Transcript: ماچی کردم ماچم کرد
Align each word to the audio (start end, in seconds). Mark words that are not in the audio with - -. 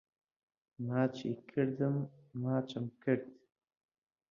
ماچی 0.85 1.31
کردم 1.49 1.95
ماچم 2.41 2.85
کرد 3.01 3.25